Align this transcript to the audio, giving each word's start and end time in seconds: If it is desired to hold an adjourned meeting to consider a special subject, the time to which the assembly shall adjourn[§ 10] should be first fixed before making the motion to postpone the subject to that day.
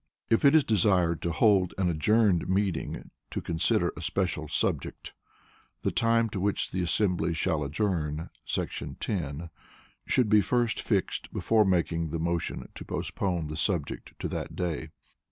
If 0.31 0.43
it 0.45 0.55
is 0.55 0.63
desired 0.63 1.21
to 1.21 1.31
hold 1.31 1.75
an 1.77 1.87
adjourned 1.87 2.49
meeting 2.49 3.11
to 3.29 3.39
consider 3.39 3.93
a 3.95 4.01
special 4.01 4.47
subject, 4.47 5.13
the 5.83 5.91
time 5.91 6.27
to 6.29 6.39
which 6.39 6.71
the 6.71 6.81
assembly 6.81 7.35
shall 7.35 7.63
adjourn[§ 7.63 8.31
10] 8.99 9.49
should 10.07 10.27
be 10.27 10.41
first 10.41 10.81
fixed 10.81 11.31
before 11.31 11.65
making 11.65 12.07
the 12.07 12.17
motion 12.17 12.67
to 12.73 12.83
postpone 12.83 13.45
the 13.45 13.55
subject 13.55 14.13
to 14.17 14.27
that 14.29 14.55
day. 14.55 14.89